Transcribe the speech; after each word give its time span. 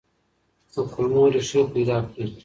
د 0.71 0.73
کلمو 0.93 1.23
ريښې 1.33 1.61
پيدا 1.73 1.97
کړئ. 2.09 2.27